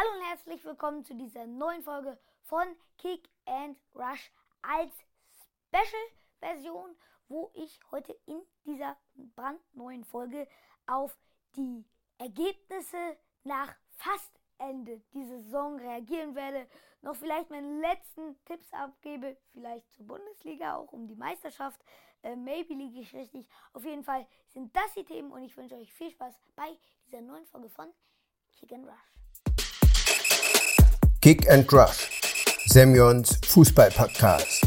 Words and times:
Hallo 0.00 0.10
und 0.16 0.26
herzlich 0.28 0.64
willkommen 0.64 1.04
zu 1.04 1.12
dieser 1.16 1.44
neuen 1.44 1.82
Folge 1.82 2.16
von 2.44 2.62
Kick 2.98 3.28
and 3.46 3.76
Rush 3.96 4.30
als 4.62 4.92
Special-Version, 5.66 6.94
wo 7.26 7.50
ich 7.54 7.80
heute 7.90 8.16
in 8.26 8.40
dieser 8.64 8.96
brandneuen 9.34 10.04
Folge 10.04 10.46
auf 10.86 11.18
die 11.56 11.84
Ergebnisse 12.16 13.16
nach 13.42 13.74
fast 13.96 14.30
Ende 14.58 15.00
dieser 15.12 15.42
Saison 15.42 15.80
reagieren 15.80 16.36
werde. 16.36 16.68
Noch 17.02 17.16
vielleicht 17.16 17.50
meine 17.50 17.80
letzten 17.80 18.38
Tipps 18.44 18.72
abgebe, 18.72 19.36
vielleicht 19.50 19.90
zur 19.94 20.06
Bundesliga, 20.06 20.76
auch 20.76 20.92
um 20.92 21.08
die 21.08 21.16
Meisterschaft. 21.16 21.84
Äh, 22.22 22.36
maybe 22.36 22.72
liege 22.72 23.00
ich 23.00 23.12
richtig. 23.16 23.48
Auf 23.72 23.84
jeden 23.84 24.04
Fall 24.04 24.28
sind 24.46 24.76
das 24.76 24.94
die 24.94 25.04
Themen 25.04 25.32
und 25.32 25.42
ich 25.42 25.56
wünsche 25.56 25.74
euch 25.74 25.92
viel 25.92 26.12
Spaß 26.12 26.38
bei 26.54 26.78
dieser 27.04 27.20
neuen 27.20 27.46
Folge 27.46 27.68
von 27.68 27.92
Kick 28.52 28.72
and 28.72 28.86
Rush. 28.86 29.17
Kick 31.28 31.46
and 31.50 31.70
Rush, 31.70 32.08
Semyons 32.68 33.38
Fußball-Podcast. 33.48 34.62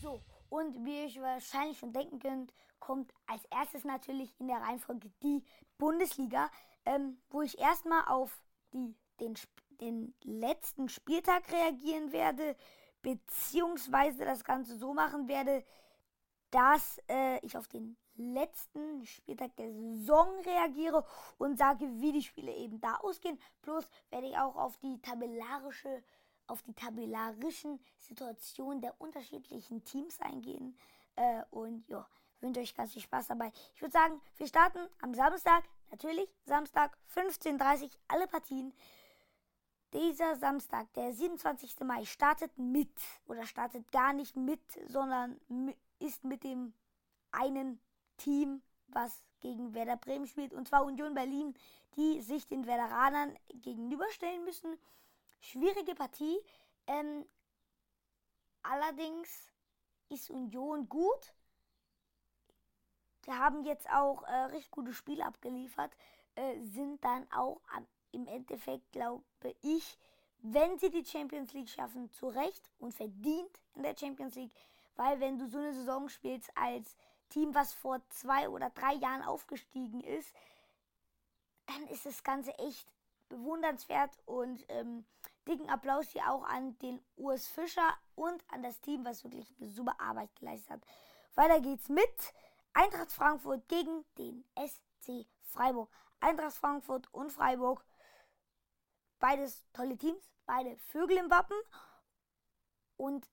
So, 0.00 0.22
und 0.48 0.86
wie 0.86 1.00
ihr 1.00 1.04
euch 1.04 1.20
wahrscheinlich 1.20 1.78
schon 1.78 1.92
denken 1.92 2.18
könnt, 2.18 2.54
kommt 2.78 3.12
als 3.26 3.42
erstes 3.50 3.84
natürlich 3.84 4.32
in 4.38 4.48
der 4.48 4.62
Reihenfolge 4.62 5.10
die 5.22 5.44
Bundesliga, 5.76 6.48
ähm, 6.86 7.18
wo 7.28 7.42
ich 7.42 7.58
erstmal 7.58 8.06
auf 8.06 8.30
die, 8.72 8.94
den, 9.20 9.34
den 9.82 10.14
letzten 10.22 10.88
Spieltag 10.88 11.42
reagieren 11.52 12.10
werde, 12.10 12.56
beziehungsweise 13.02 14.24
das 14.24 14.44
Ganze 14.44 14.78
so 14.78 14.94
machen 14.94 15.28
werde, 15.28 15.62
dass 16.50 17.02
äh, 17.06 17.38
ich 17.44 17.54
auf 17.54 17.68
den 17.68 17.98
letzten 18.18 19.04
Spieltag 19.06 19.56
der 19.56 19.72
Saison 19.72 20.28
reagiere 20.44 21.04
und 21.38 21.58
sage, 21.58 21.86
wie 22.00 22.12
die 22.12 22.22
Spiele 22.22 22.54
eben 22.54 22.80
da 22.80 22.96
ausgehen. 22.96 23.38
Plus 23.62 23.88
werde 24.10 24.28
ich 24.28 24.36
auch 24.36 24.56
auf 24.56 24.76
die 24.78 25.00
tabellarische, 25.00 26.02
auf 26.46 26.62
die 26.62 26.74
tabellarischen 26.74 27.80
Situationen 27.98 28.80
der 28.80 29.00
unterschiedlichen 29.00 29.84
Teams 29.84 30.20
eingehen. 30.20 30.76
Äh, 31.16 31.42
und 31.50 31.88
ja, 31.88 32.06
wünsche 32.40 32.60
euch 32.60 32.74
ganz 32.74 32.92
viel 32.92 33.02
Spaß 33.02 33.28
dabei. 33.28 33.52
Ich 33.74 33.82
würde 33.82 33.92
sagen, 33.92 34.20
wir 34.36 34.46
starten 34.46 34.80
am 35.00 35.14
Samstag, 35.14 35.64
natürlich 35.90 36.28
Samstag 36.44 36.96
15.30 37.14 37.84
Uhr, 37.84 37.90
alle 38.08 38.26
Partien. 38.26 38.72
Dieser 39.94 40.36
Samstag, 40.36 40.92
der 40.94 41.14
27. 41.14 41.80
Mai, 41.80 42.04
startet 42.04 42.56
mit 42.58 42.92
oder 43.26 43.46
startet 43.46 43.90
gar 43.90 44.12
nicht 44.12 44.36
mit, 44.36 44.60
sondern 44.88 45.40
ist 45.98 46.24
mit 46.24 46.44
dem 46.44 46.74
einen 47.32 47.80
Team, 48.18 48.62
was 48.88 49.22
gegen 49.40 49.74
Werder 49.74 49.96
Bremen 49.96 50.26
spielt, 50.26 50.52
und 50.52 50.68
zwar 50.68 50.84
Union 50.84 51.14
Berlin, 51.14 51.54
die 51.96 52.20
sich 52.20 52.46
den 52.46 52.66
Werderanern 52.66 53.36
gegenüberstellen 53.62 54.44
müssen. 54.44 54.78
Schwierige 55.40 55.94
Partie. 55.94 56.38
Ähm, 56.86 57.24
allerdings 58.62 59.50
ist 60.08 60.30
Union 60.30 60.88
gut. 60.88 61.34
Die 63.26 63.32
haben 63.32 63.62
jetzt 63.64 63.88
auch 63.90 64.22
äh, 64.24 64.44
recht 64.46 64.70
gute 64.70 64.92
Spiele 64.92 65.24
abgeliefert, 65.24 65.92
äh, 66.34 66.60
sind 66.62 67.04
dann 67.04 67.30
auch 67.32 67.60
am, 67.74 67.86
im 68.12 68.26
Endeffekt, 68.26 68.90
glaube 68.92 69.24
ich, 69.60 69.98
wenn 70.40 70.78
sie 70.78 70.90
die 70.90 71.04
Champions 71.04 71.52
League 71.52 71.68
schaffen, 71.68 72.10
zu 72.12 72.28
Recht 72.28 72.70
und 72.78 72.94
verdient 72.94 73.60
in 73.74 73.82
der 73.82 73.96
Champions 73.96 74.34
League, 74.36 74.52
weil 74.96 75.20
wenn 75.20 75.38
du 75.38 75.48
so 75.48 75.58
eine 75.58 75.74
Saison 75.74 76.08
spielst 76.08 76.50
als 76.56 76.96
Team, 77.28 77.54
was 77.54 77.72
vor 77.72 78.00
zwei 78.10 78.48
oder 78.48 78.70
drei 78.70 78.94
Jahren 78.94 79.22
aufgestiegen 79.22 80.00
ist, 80.02 80.34
dann 81.66 81.86
ist 81.88 82.06
das 82.06 82.22
Ganze 82.22 82.56
echt 82.58 82.88
bewundernswert 83.28 84.18
und 84.24 84.64
ähm, 84.68 85.04
dicken 85.46 85.68
Applaus 85.68 86.08
hier 86.10 86.30
auch 86.30 86.44
an 86.44 86.78
den 86.78 87.00
Urs 87.16 87.46
Fischer 87.46 87.96
und 88.14 88.42
an 88.48 88.62
das 88.62 88.80
Team, 88.80 89.04
was 89.04 89.24
wirklich 89.24 89.54
eine 89.60 89.70
super 89.70 90.00
Arbeit 90.00 90.34
geleistet 90.36 90.70
hat. 90.70 90.86
Weiter 91.34 91.60
geht's 91.60 91.88
mit 91.88 92.34
Eintracht 92.72 93.12
Frankfurt 93.12 93.68
gegen 93.68 94.04
den 94.16 94.44
SC 94.56 95.26
Freiburg. 95.42 95.90
Eintracht 96.20 96.54
Frankfurt 96.54 97.12
und 97.12 97.30
Freiburg, 97.30 97.84
beides 99.18 99.64
tolle 99.72 99.96
Teams, 99.96 100.30
beide 100.46 100.76
Vögel 100.76 101.18
im 101.18 101.30
Wappen. 101.30 101.56
Und 102.96 103.28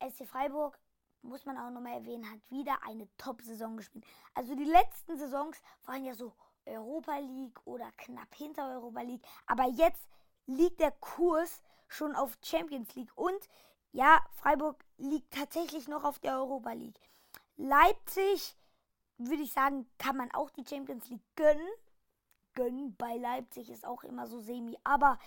SC 0.00 0.26
Freiburg 0.26 0.78
muss 1.22 1.44
man 1.44 1.58
auch 1.58 1.70
nochmal 1.70 1.94
erwähnen, 1.94 2.30
hat 2.30 2.50
wieder 2.50 2.82
eine 2.84 3.08
Top-Saison 3.16 3.76
gespielt. 3.76 4.04
Also 4.34 4.54
die 4.54 4.64
letzten 4.64 5.16
Saisons 5.16 5.60
waren 5.84 6.04
ja 6.04 6.14
so 6.14 6.32
Europa 6.66 7.18
League 7.18 7.58
oder 7.64 7.90
knapp 7.96 8.34
hinter 8.34 8.70
Europa 8.70 9.00
League. 9.02 9.24
Aber 9.46 9.64
jetzt 9.64 10.08
liegt 10.46 10.80
der 10.80 10.92
Kurs 10.92 11.62
schon 11.88 12.14
auf 12.14 12.38
Champions 12.42 12.94
League. 12.94 13.16
Und 13.16 13.48
ja, 13.92 14.20
Freiburg 14.32 14.84
liegt 14.98 15.32
tatsächlich 15.32 15.88
noch 15.88 16.04
auf 16.04 16.18
der 16.18 16.34
Europa 16.34 16.72
League. 16.72 17.00
Leipzig, 17.56 18.56
würde 19.16 19.42
ich 19.42 19.52
sagen, 19.52 19.88
kann 19.98 20.16
man 20.16 20.30
auch 20.32 20.50
die 20.50 20.64
Champions 20.66 21.08
League 21.08 21.24
gönnen. 21.34 21.68
Gönnen 22.54 22.96
bei 22.96 23.16
Leipzig 23.16 23.70
ist 23.70 23.86
auch 23.86 24.04
immer 24.04 24.26
so 24.26 24.40
semi. 24.40 24.76
Aber 24.84 25.18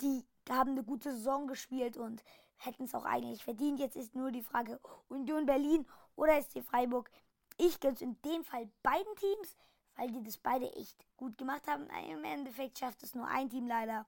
die 0.00 0.24
haben 0.50 0.72
eine 0.72 0.84
gute 0.84 1.12
Saison 1.12 1.46
gespielt 1.46 1.96
und 1.96 2.22
hätten 2.56 2.84
es 2.84 2.94
auch 2.94 3.04
eigentlich 3.04 3.44
verdient. 3.44 3.80
Jetzt 3.80 3.96
ist 3.96 4.14
nur 4.14 4.30
die 4.30 4.42
Frage 4.42 4.80
Union 5.08 5.46
Berlin 5.46 5.86
oder 6.14 6.40
SC 6.40 6.62
Freiburg. 6.62 7.10
Ich 7.58 7.80
gönne 7.80 7.94
es 7.94 8.02
in 8.02 8.20
dem 8.22 8.44
Fall 8.44 8.68
beiden 8.82 9.14
Teams, 9.16 9.56
weil 9.96 10.10
die 10.10 10.22
das 10.22 10.38
beide 10.38 10.70
echt 10.74 11.06
gut 11.16 11.38
gemacht 11.38 11.66
haben. 11.66 11.88
Im 12.10 12.24
Endeffekt 12.24 12.78
schafft 12.78 13.02
es 13.02 13.14
nur 13.14 13.26
ein 13.26 13.48
Team 13.48 13.66
leider. 13.66 14.06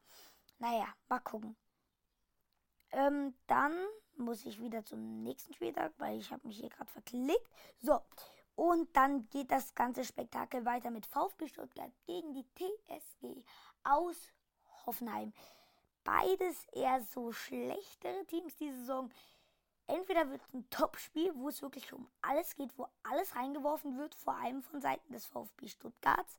Naja, 0.59 0.87
mal 1.09 1.21
gucken. 1.21 1.57
Ähm, 2.91 3.35
dann 3.47 3.75
muss 4.17 4.45
ich 4.45 4.61
wieder 4.61 4.85
zum 4.85 5.23
nächsten 5.23 5.55
Spieltag, 5.55 5.93
weil 5.99 6.19
ich 6.19 6.31
habe 6.33 6.47
mich 6.47 6.59
hier 6.59 6.71
gerade 6.71 6.91
verklickt. 6.91 7.49
So, 7.81 8.01
und 8.55 8.95
dann 8.97 9.29
geht 9.31 9.51
das 9.51 9.75
ganze 9.75 10.05
Spektakel 10.05 10.65
weiter 10.65 10.91
mit 10.91 11.07
VfB 11.07 11.47
Stuttgart 11.47 11.93
gegen 12.07 12.33
die 12.33 12.45
TSG 12.55 13.45
aus 13.85 14.17
Hoffenheim 14.85 15.33
beides 16.09 16.65
eher 16.73 17.03
so 17.03 17.33
schlechtere 17.33 18.25
Teams 18.27 18.57
diese 18.57 18.79
Saison. 18.79 19.11
Entweder 19.87 20.31
wird 20.31 20.41
es 20.43 20.55
ein 20.55 20.69
Top-Spiel, 20.71 21.35
wo 21.35 21.49
es 21.49 21.61
wirklich 21.61 21.93
um 21.93 22.09
alles 22.23 22.55
geht, 22.57 22.77
wo 22.79 22.87
alles 23.03 23.37
reingeworfen 23.37 23.99
wird, 23.99 24.15
vor 24.15 24.35
allem 24.35 24.63
von 24.63 24.81
Seiten 24.81 25.13
des 25.13 25.27
VfB 25.27 25.69
Stuttgarts. 25.69 26.37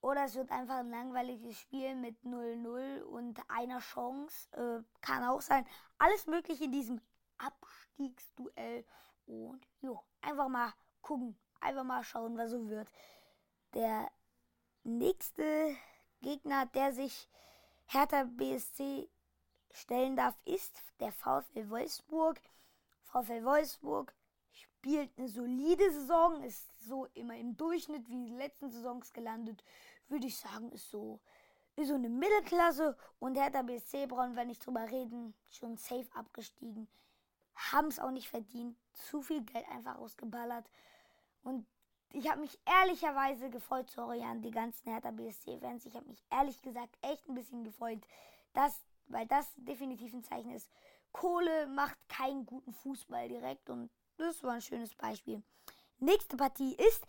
Oder 0.00 0.24
es 0.24 0.36
wird 0.36 0.52
einfach 0.52 0.76
ein 0.76 0.90
langweiliges 0.90 1.58
Spiel 1.58 1.96
mit 1.96 2.16
0-0 2.22 3.02
und 3.02 3.40
einer 3.48 3.80
Chance. 3.80 4.48
Äh, 4.52 4.84
kann 5.00 5.24
auch 5.24 5.40
sein. 5.40 5.66
Alles 5.98 6.28
mögliche 6.28 6.64
in 6.64 6.72
diesem 6.72 7.00
Abstiegsduell. 7.38 8.84
Und 9.26 9.66
jo, 9.80 10.00
einfach 10.20 10.48
mal 10.48 10.72
gucken. 11.02 11.36
Einfach 11.60 11.82
mal 11.82 12.04
schauen, 12.04 12.38
was 12.38 12.52
so 12.52 12.68
wird. 12.68 12.88
Der 13.74 14.08
nächste 14.84 15.76
Gegner, 16.22 16.66
der 16.66 16.92
sich 16.92 17.28
Hertha 17.90 18.24
BSC 18.24 19.08
stellen 19.70 20.14
darf, 20.14 20.38
ist 20.44 20.82
der 21.00 21.10
VfL 21.10 21.70
Wolfsburg. 21.70 22.38
VfL 23.04 23.42
Wolfsburg 23.44 24.14
spielt 24.52 25.10
eine 25.16 25.28
solide 25.28 25.90
Saison, 25.90 26.42
ist 26.42 26.68
so 26.86 27.06
immer 27.14 27.34
im 27.38 27.56
Durchschnitt 27.56 28.06
wie 28.10 28.26
die 28.26 28.36
letzten 28.36 28.70
Saisons 28.70 29.10
gelandet, 29.14 29.64
würde 30.08 30.26
ich 30.26 30.36
sagen, 30.36 30.70
ist 30.72 30.90
so, 30.90 31.18
ist 31.76 31.88
so 31.88 31.94
eine 31.94 32.10
Mittelklasse. 32.10 32.94
Und 33.20 33.38
Hertha 33.38 33.62
BSC 33.62 34.06
brauchen 34.06 34.36
wir 34.36 34.44
nicht 34.44 34.66
drüber 34.66 34.90
reden, 34.90 35.32
schon 35.50 35.78
safe 35.78 36.08
abgestiegen, 36.14 36.88
haben 37.54 37.88
es 37.88 37.98
auch 37.98 38.10
nicht 38.10 38.28
verdient, 38.28 38.76
zu 38.92 39.22
viel 39.22 39.42
Geld 39.42 39.66
einfach 39.70 39.96
ausgeballert. 39.96 40.68
Und 41.42 41.66
ich 42.12 42.28
habe 42.30 42.40
mich 42.40 42.58
ehrlicherweise 42.64 43.50
gefreut, 43.50 43.90
sorry 43.90 44.22
an 44.22 44.42
die 44.42 44.50
ganzen 44.50 44.90
Hertha 44.90 45.10
BSC-Fans. 45.10 45.86
Ich 45.86 45.94
habe 45.94 46.06
mich 46.06 46.24
ehrlich 46.30 46.60
gesagt 46.62 46.96
echt 47.02 47.28
ein 47.28 47.34
bisschen 47.34 47.64
gefreut, 47.64 48.00
dass, 48.54 48.84
weil 49.08 49.26
das 49.26 49.46
definitiv 49.56 50.12
ein 50.12 50.24
Zeichen 50.24 50.52
ist. 50.52 50.70
Kohle 51.12 51.66
macht 51.66 51.96
keinen 52.08 52.46
guten 52.46 52.72
Fußball 52.72 53.28
direkt 53.28 53.70
und 53.70 53.90
das 54.16 54.42
war 54.42 54.52
ein 54.52 54.62
schönes 54.62 54.94
Beispiel. 54.94 55.42
Nächste 55.98 56.36
Partie 56.36 56.74
ist 56.74 57.06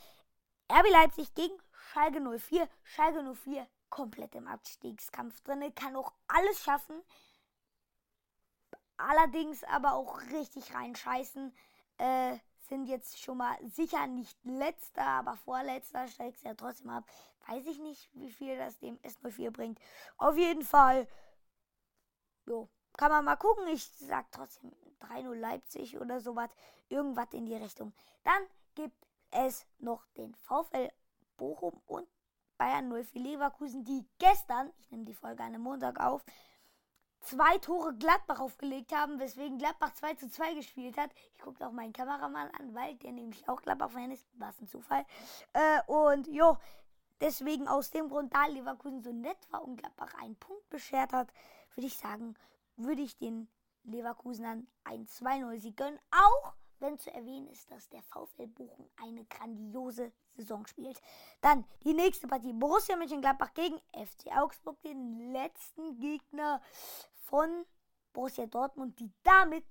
RB 0.72 0.90
Leipzig 0.92 1.34
gegen 1.34 1.56
Schalke 1.72 2.22
04. 2.22 2.68
Schalke 2.84 3.24
04 3.36 3.68
komplett 3.90 4.36
im 4.36 4.48
Abstiegskampf 4.48 5.42
drin, 5.42 5.74
kann 5.75 5.95
auch 5.95 6.13
alles 6.28 6.63
schaffen. 6.63 7.02
Allerdings 8.98 9.63
aber 9.63 9.94
auch 9.94 10.22
richtig 10.31 10.74
reinscheißen. 10.74 11.54
Äh, 11.98 12.38
sind 12.69 12.86
jetzt 12.86 13.19
schon 13.19 13.38
mal 13.38 13.57
sicher 13.69 14.07
nicht 14.07 14.38
letzter, 14.45 15.06
aber 15.06 15.36
vorletzter 15.36 16.07
steigt 16.07 16.42
ja 16.44 16.54
trotzdem 16.54 16.92
ab. 16.92 17.04
Weiß 17.48 17.66
ich 17.66 17.80
nicht, 17.80 18.10
wie 18.13 18.30
viel 18.30 18.57
das 18.57 18.77
dem 18.80 18.98
S04 19.00 19.51
bringt. 19.51 19.80
Auf 20.18 20.38
jeden 20.38 20.63
Fall, 20.63 21.07
jo, 22.45 22.69
kann 22.94 23.12
man 23.12 23.25
mal 23.25 23.36
gucken. 23.36 23.68
Ich 23.68 23.83
sag 23.86 24.31
trotzdem 24.31 24.71
3-0 25.01 25.33
Leipzig 25.36 25.98
oder 26.00 26.19
sowas. 26.19 26.50
Irgendwas 26.89 27.33
in 27.33 27.45
die 27.45 27.56
Richtung. 27.56 27.94
Dann 28.24 28.44
gibt 28.75 29.07
es 29.31 29.66
noch 29.80 30.06
den 30.18 30.36
VfL 30.36 30.89
Bochum 31.38 31.81
und 31.86 32.07
Bayern 32.57 32.89
0 32.89 33.06
für 33.06 33.19
Leverkusen, 33.19 33.86
die 33.86 34.06
gestern, 34.19 34.71
ich 34.80 34.92
nehme 34.92 35.06
die 35.06 35.13
Folge 35.13 35.42
an 35.42 35.54
einem 35.54 35.63
Montag 35.63 36.00
auf, 36.00 36.24
zwei 37.21 37.57
Tore 37.60 37.94
Gladbach 37.95 38.39
aufgelegt 38.39 38.94
haben, 38.94 39.19
weswegen 39.19 39.57
Gladbach 39.57 39.94
2 39.94 40.16
zu 40.16 40.30
2 40.30 40.54
gespielt 40.56 40.98
hat. 40.98 41.12
Ich 41.33 41.39
gucke 41.39 41.66
auch 41.66 41.71
meinen 41.71 41.94
Kameramann 41.94 42.50
an, 42.51 42.74
weil 42.74 42.95
der 42.95 43.12
nämlich 43.12 43.48
auch 43.48 43.62
Gladbach-Fan 43.62 44.12
ist. 44.12 44.25
Was 44.33 44.60
ein 44.60 44.68
Zufall. 44.68 45.06
Äh, 45.54 45.81
und 45.88 46.27
jo, 46.27 46.57
deswegen 47.21 47.68
aus 47.68 47.92
dem 47.92 48.10
Grund, 48.10 48.33
da 48.33 48.45
Leverkusen 48.48 49.01
so 49.01 49.12
nett 49.12 49.38
war 49.51 49.63
und 49.63 49.77
Gladbach 49.77 50.13
einen 50.21 50.36
Punkt 50.36 50.69
beschert 50.69 51.13
hat, 51.13 51.31
würde 51.75 51.88
ich 51.88 51.98
sagen, 51.98 52.36
würde 52.77 53.01
ich 53.01 53.18
den 53.18 53.48
Leverkusenern 53.83 54.68
ein 54.83 55.06
2-0 55.06 55.75
gönnen. 55.75 56.00
Auch 56.12 56.54
wenn 56.80 56.98
zu 56.98 57.13
erwähnen 57.13 57.48
ist, 57.48 57.69
dass 57.71 57.89
der 57.89 58.01
VfL 58.04 58.48
Bochum 58.48 58.89
eine 59.01 59.25
grandiose 59.25 60.12
Saison 60.36 60.66
spielt. 60.66 61.01
Dann 61.42 61.66
die 61.83 61.94
nächste 61.94 62.27
Partie. 62.27 62.54
Borussia 62.54 62.95
Mönchengladbach 62.95 63.54
gegen 63.54 63.77
FC 63.94 64.31
Augsburg, 64.36 64.81
den 64.81 65.33
letzten 65.33 66.00
Gegner 66.00 66.62
von 67.30 67.66
Borussia 68.12 68.48
Dortmund, 68.48 69.00
die 69.00 69.12
damit 69.24 69.66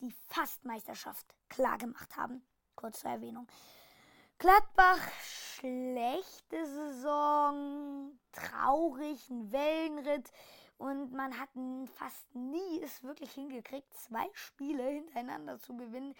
die 0.00 0.14
Fastmeisterschaft 0.28 1.26
klar 1.48 1.76
gemacht 1.76 2.16
haben. 2.16 2.42
Kurz 2.74 3.00
zur 3.00 3.10
Erwähnung. 3.10 3.46
Gladbach, 4.38 4.98
schlechte 5.20 6.66
Saison, 6.66 8.18
traurig, 8.32 9.28
ein 9.28 9.52
Wellenritt 9.52 10.32
und 10.78 11.12
man 11.12 11.38
hat 11.38 11.50
fast 11.94 12.34
nie 12.34 12.82
es 12.82 13.02
wirklich 13.02 13.30
hingekriegt, 13.32 13.92
zwei 13.94 14.28
Spiele 14.32 14.82
hintereinander 14.88 15.58
zu 15.58 15.76
gewinnen. 15.76 16.14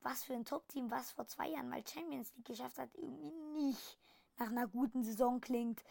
Was 0.00 0.22
für 0.22 0.34
ein 0.34 0.44
Top-Team, 0.44 0.90
was 0.90 1.10
vor 1.10 1.26
zwei 1.26 1.48
Jahren 1.48 1.68
mal 1.68 1.84
Champions 1.86 2.32
League 2.36 2.46
geschafft 2.46 2.78
hat, 2.78 2.94
irgendwie 2.94 3.32
nicht 3.32 3.98
nach 4.38 4.48
einer 4.48 4.68
guten 4.68 5.02
Saison 5.02 5.40
klingt. 5.40 5.82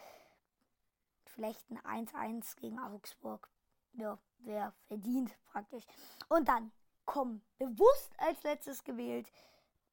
Vielleicht 1.25 1.69
ein 1.69 2.07
1-1 2.07 2.55
gegen 2.55 2.79
Augsburg. 2.79 3.49
Ja, 3.97 4.17
wer 4.39 4.73
verdient 4.87 5.35
praktisch. 5.51 5.85
Und 6.27 6.47
dann 6.47 6.71
kommen 7.05 7.41
bewusst 7.57 8.11
als 8.17 8.41
letztes 8.43 8.83
gewählt 8.83 9.31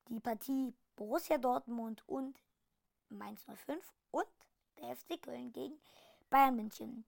die 0.08 0.20
Partie 0.20 0.74
Borussia 0.96 1.38
Dortmund 1.38 2.02
und 2.08 2.38
Mainz 3.08 3.44
05 3.44 3.92
und 4.10 4.26
der 4.78 4.96
FC 4.96 5.22
Köln 5.22 5.52
gegen 5.52 5.80
Bayern 6.30 6.56
München. 6.56 7.04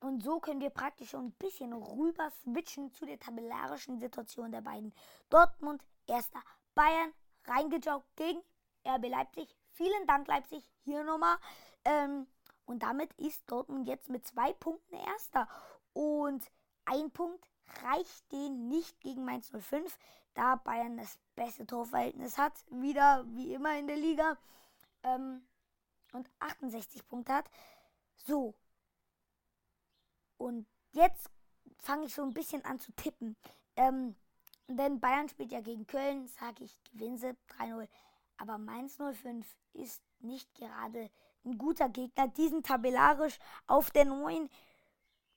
Und 0.00 0.22
so 0.22 0.40
können 0.40 0.60
wir 0.60 0.70
praktisch 0.70 1.10
schon 1.10 1.26
ein 1.26 1.32
bisschen 1.32 1.72
rüber 1.72 2.30
switchen 2.42 2.92
zu 2.92 3.06
der 3.06 3.18
tabellarischen 3.18 3.98
Situation 3.98 4.52
der 4.52 4.60
beiden. 4.60 4.94
Dortmund 5.30 5.82
erster, 6.06 6.42
Bayern 6.74 7.12
reingejoggt 7.44 8.06
gegen 8.16 8.40
RB 8.86 9.08
Leipzig. 9.08 9.56
Vielen 9.72 10.06
Dank 10.06 10.28
Leipzig, 10.28 10.70
hier 10.84 11.02
nochmal. 11.02 11.38
Ähm, 11.84 12.26
und 12.66 12.82
damit 12.82 13.12
ist 13.14 13.50
Dortmund 13.50 13.88
jetzt 13.88 14.08
mit 14.08 14.26
zwei 14.26 14.52
Punkten 14.52 14.96
erster. 14.96 15.48
Und 15.96 16.44
ein 16.84 17.10
Punkt 17.10 17.48
reicht 17.82 18.30
den 18.30 18.68
nicht 18.68 19.00
gegen 19.00 19.24
Mainz 19.24 19.50
05, 19.50 19.98
da 20.34 20.56
Bayern 20.56 20.98
das 20.98 21.18
beste 21.34 21.66
Torverhältnis 21.66 22.36
hat, 22.36 22.52
wieder 22.68 23.24
wie 23.28 23.54
immer 23.54 23.78
in 23.78 23.86
der 23.86 23.96
Liga. 23.96 24.36
Ähm, 25.02 25.40
und 26.12 26.28
68 26.40 27.08
Punkte 27.08 27.32
hat. 27.32 27.50
So, 28.14 28.54
und 30.36 30.66
jetzt 30.92 31.30
fange 31.78 32.04
ich 32.06 32.14
so 32.14 32.22
ein 32.22 32.34
bisschen 32.34 32.62
an 32.64 32.78
zu 32.78 32.92
tippen. 32.92 33.36
Ähm, 33.76 34.16
denn 34.68 35.00
Bayern 35.00 35.28
spielt 35.28 35.52
ja 35.52 35.60
gegen 35.60 35.86
Köln, 35.86 36.26
sage 36.26 36.64
ich, 36.64 36.76
gewinnen 36.92 37.16
sie 37.16 37.36
3-0. 37.58 37.88
Aber 38.36 38.58
Mainz 38.58 38.98
05 38.98 39.46
ist 39.72 40.02
nicht 40.20 40.54
gerade 40.54 41.10
ein 41.44 41.56
guter 41.56 41.88
Gegner. 41.88 42.28
Diesen 42.28 42.62
tabellarisch 42.62 43.38
auf 43.66 43.90
der 43.90 44.04
9 44.04 44.50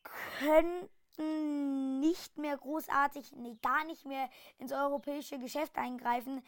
könnten 0.03 1.99
nicht 1.99 2.37
mehr 2.37 2.57
großartig, 2.57 3.33
nee, 3.33 3.57
gar 3.61 3.83
nicht 3.85 4.05
mehr 4.05 4.29
ins 4.57 4.71
europäische 4.71 5.39
Geschäft 5.39 5.77
eingreifen. 5.77 6.43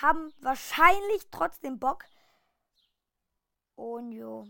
Haben 0.00 0.32
wahrscheinlich 0.40 1.28
trotzdem 1.30 1.78
Bock. 1.78 2.04
Und 3.74 4.12
jo. 4.12 4.46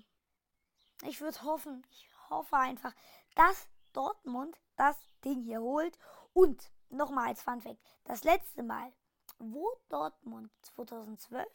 Ich 1.02 1.20
würde 1.20 1.42
hoffen, 1.42 1.86
ich 1.90 2.10
hoffe 2.28 2.56
einfach, 2.56 2.92
dass 3.36 3.68
Dortmund 3.92 4.58
das 4.76 4.96
Ding 5.24 5.42
hier 5.42 5.60
holt. 5.60 5.96
Und 6.32 6.70
nochmal 6.88 7.28
als 7.28 7.42
Fun 7.42 7.60
Fact: 7.60 7.80
Das 8.04 8.24
letzte 8.24 8.62
Mal, 8.62 8.92
wo 9.38 9.68
Dortmund 9.88 10.50
2012 10.62 11.46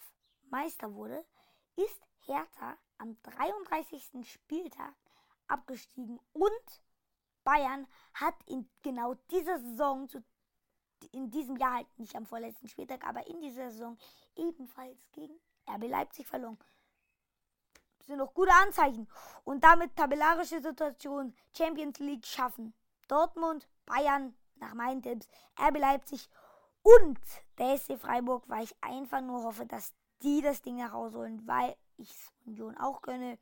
Meister 0.49 0.93
wurde, 0.93 1.25
ist 1.75 2.07
Hertha 2.25 2.77
am 2.97 3.21
33. 3.23 4.25
Spieltag 4.25 4.93
abgestiegen 5.47 6.19
und 6.33 6.81
Bayern 7.43 7.87
hat 8.13 8.35
in 8.45 8.69
genau 8.81 9.15
dieser 9.31 9.59
Saison, 9.59 10.07
in 11.11 11.29
diesem 11.31 11.57
Jahr 11.57 11.75
halt 11.75 11.99
nicht 11.99 12.15
am 12.15 12.25
vorletzten 12.25 12.67
Spieltag, 12.67 13.05
aber 13.05 13.27
in 13.27 13.41
dieser 13.41 13.71
Saison 13.71 13.97
ebenfalls 14.35 15.11
gegen 15.11 15.39
RB 15.67 15.89
Leipzig 15.89 16.27
verloren 16.27 16.57
sind 18.05 18.17
noch 18.17 18.33
gute 18.33 18.51
Anzeichen. 18.51 19.07
Und 19.43 19.63
damit 19.63 19.95
tabellarische 19.95 20.61
Situation 20.61 21.33
Champions 21.55 21.99
League 21.99 22.25
schaffen. 22.25 22.73
Dortmund, 23.07 23.67
Bayern, 23.85 24.35
nach 24.55 24.73
meinen 24.73 25.01
Tipps, 25.01 25.27
RB 25.59 25.79
Leipzig 25.79 26.29
und 26.81 27.19
der 27.57 27.77
SC 27.77 27.97
Freiburg, 27.97 28.43
weil 28.47 28.63
ich 28.63 28.75
einfach 28.81 29.21
nur 29.21 29.43
hoffe, 29.43 29.65
dass 29.65 29.93
die 30.21 30.41
das 30.41 30.61
Ding 30.61 30.77
herausholen, 30.77 31.45
weil 31.47 31.75
ich 31.97 32.09
es 32.11 32.31
Union 32.45 32.77
auch 32.77 33.01
gönne. 33.01 33.37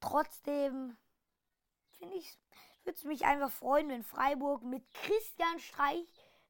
Trotzdem 0.00 0.96
finde 1.98 2.16
ich, 2.16 2.38
würde 2.84 2.96
es 2.96 3.04
mich 3.04 3.24
einfach 3.24 3.50
freuen, 3.50 3.88
wenn 3.88 4.02
Freiburg 4.02 4.62
mit 4.62 4.82
Christian 4.94 5.58
Streich, 5.58 6.06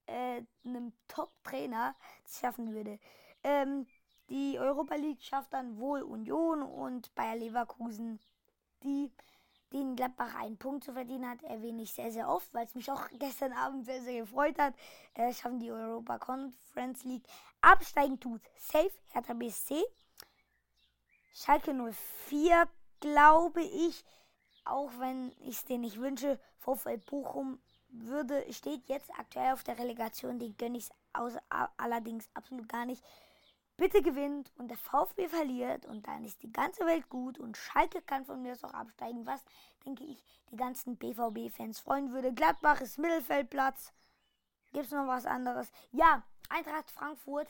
äh, 0.06 0.43
einem 0.65 0.93
Top-Trainer, 1.09 1.95
es 2.25 2.41
schaffen 2.41 2.73
würde. 2.73 2.99
Ähm, 3.43 3.87
die 4.29 4.59
Europa 4.59 4.95
League 4.95 5.23
schafft 5.23 5.53
dann 5.53 5.79
wohl 5.79 6.03
Union 6.03 6.62
und 6.62 7.15
Bayer 7.15 7.37
Leverkusen, 7.37 8.21
die 8.83 9.11
den 9.73 9.97
Gladbach 9.97 10.35
einen 10.35 10.56
Punkt 10.56 10.85
zu 10.85 10.93
verdienen 10.93 11.29
hat, 11.29 11.43
erwähne 11.43 11.83
ich 11.83 11.93
sehr, 11.93 12.11
sehr 12.11 12.29
oft, 12.29 12.53
weil 12.55 12.65
es 12.65 12.75
mich 12.75 12.91
auch 12.91 13.09
gestern 13.19 13.53
Abend 13.53 13.85
sehr, 13.85 14.03
sehr 14.03 14.21
gefreut 14.21 14.59
hat. 14.59 14.75
Äh, 15.15 15.33
schaffen 15.33 15.61
die 15.61 15.71
Europa 15.71 16.19
Conference 16.19 17.05
League. 17.05 17.25
Absteigen 17.61 18.19
tut 18.19 18.41
Safe, 18.56 18.93
Hertha 19.12 19.35
BSC. 19.35 19.83
Schalke 21.35 21.75
04, 22.29 22.69
glaube 23.00 23.62
ich, 23.62 24.05
auch 24.65 24.91
wenn 24.99 25.32
ich 25.41 25.56
es 25.56 25.65
denen 25.65 25.82
nicht 25.82 26.01
wünsche, 26.01 26.39
VfL 26.58 26.99
Bochum 26.99 27.58
würde, 27.89 28.44
steht 28.53 28.89
jetzt 28.89 29.11
aktuell 29.19 29.53
auf 29.53 29.65
der 29.65 29.79
Relegation, 29.79 30.39
den 30.39 30.56
gönne 30.56 30.79
ich 30.79 30.89
allerdings 31.77 32.29
absolut 32.34 32.69
gar 32.69 32.84
nicht 32.84 33.03
bitte 33.77 34.03
gewinnt 34.03 34.53
und 34.56 34.69
der 34.69 34.77
VfB 34.77 35.29
verliert 35.29 35.87
und 35.87 36.06
dann 36.06 36.25
ist 36.25 36.43
die 36.43 36.53
ganze 36.53 36.84
Welt 36.84 37.08
gut 37.08 37.39
und 37.39 37.56
Schalke 37.56 38.03
kann 38.03 38.27
von 38.27 38.43
mir 38.43 38.53
aus 38.53 38.65
auch 38.65 38.75
absteigen, 38.75 39.25
was, 39.25 39.43
denke 39.87 40.05
ich, 40.05 40.22
die 40.51 40.56
ganzen 40.56 40.96
BVB-Fans 40.96 41.79
freuen 41.81 42.13
würde. 42.13 42.32
Gladbach 42.32 42.81
ist 42.81 42.99
Mittelfeldplatz. 42.99 43.93
Gibt 44.72 44.87
es 44.87 44.91
noch 44.91 45.06
was 45.06 45.27
anderes? 45.27 45.70
Ja, 45.93 46.22
Eintracht 46.51 46.91
Frankfurt 46.91 47.49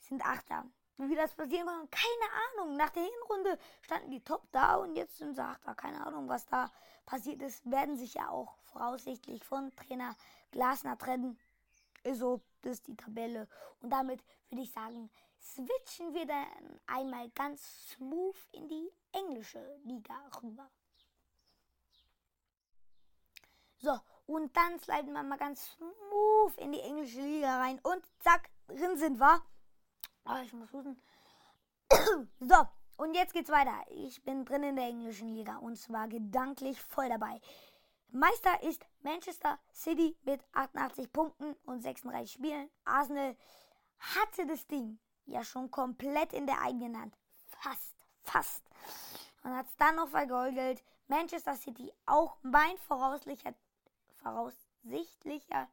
sind 0.00 0.24
Achter. 0.24 0.64
Wie 0.98 1.14
das 1.14 1.34
passieren 1.34 1.66
kann, 1.66 1.90
keine 1.90 2.62
Ahnung. 2.62 2.76
Nach 2.76 2.90
der 2.90 3.02
Hinrunde 3.02 3.58
standen 3.82 4.10
die 4.10 4.24
top 4.24 4.42
da 4.50 4.76
und 4.76 4.96
jetzt 4.96 5.18
sind 5.18 5.34
sie 5.34 5.42
Achter. 5.42 5.74
Keine 5.74 6.06
Ahnung, 6.06 6.28
was 6.28 6.46
da 6.46 6.70
passiert 7.04 7.42
ist. 7.42 7.70
Werden 7.70 7.96
sich 7.96 8.14
ja 8.14 8.30
auch 8.30 8.56
voraussichtlich 8.64 9.44
von 9.44 9.74
Trainer 9.76 10.16
Glasner 10.52 10.96
trennen. 10.96 11.38
Also, 12.04 12.40
das 12.62 12.74
ist 12.74 12.86
die 12.86 12.96
Tabelle. 12.96 13.46
Und 13.80 13.90
damit 13.90 14.24
würde 14.48 14.62
ich 14.62 14.72
sagen, 14.72 15.10
switchen 15.40 16.14
wir 16.14 16.26
dann 16.26 16.80
einmal 16.86 17.28
ganz 17.30 17.90
smooth 17.90 18.36
in 18.52 18.68
die 18.68 18.90
englische 19.12 19.78
Liga 19.84 20.14
rüber. 20.42 20.70
So, 23.78 23.98
und 24.26 24.56
dann 24.56 24.80
sliden 24.80 25.12
wir 25.12 25.22
mal 25.22 25.36
ganz 25.36 25.72
smooth 25.72 26.56
in 26.56 26.72
die 26.72 26.80
englische 26.80 27.20
Liga 27.20 27.58
rein 27.58 27.78
und 27.82 28.02
zack, 28.20 28.48
drin 28.66 28.96
sind 28.96 29.20
wir. 29.20 29.42
Oh, 30.28 30.42
ich 30.42 30.52
muss 30.52 30.72
husten. 30.72 31.00
so, 32.40 32.56
und 32.96 33.14
jetzt 33.14 33.32
geht's 33.32 33.50
weiter. 33.50 33.74
Ich 33.90 34.22
bin 34.24 34.44
drin 34.44 34.64
in 34.64 34.76
der 34.76 34.86
englischen 34.86 35.28
Liga 35.34 35.56
und 35.58 35.76
zwar 35.76 36.08
gedanklich 36.08 36.80
voll 36.80 37.08
dabei. 37.08 37.40
Meister 38.10 38.62
ist 38.62 38.84
Manchester 39.02 39.58
City 39.72 40.16
mit 40.24 40.40
88 40.52 41.12
Punkten 41.12 41.54
und 41.64 41.82
36 41.82 42.32
Spielen. 42.32 42.70
Arsenal 42.84 43.36
hatte 43.98 44.46
das 44.46 44.66
Ding 44.66 44.98
ja 45.26 45.44
schon 45.44 45.70
komplett 45.70 46.32
in 46.32 46.46
der 46.46 46.60
eigenen 46.60 47.00
Hand. 47.00 47.16
Fast, 47.46 47.94
fast. 48.22 48.62
Und 49.44 49.54
hat 49.54 49.66
es 49.66 49.76
dann 49.76 49.96
noch 49.96 50.08
vergoldet. 50.08 50.82
Manchester 51.08 51.54
City 51.54 51.92
auch 52.06 52.36
mein 52.42 52.76
voraussichtlicher, 52.78 53.54
voraussichtlicher 54.22 55.68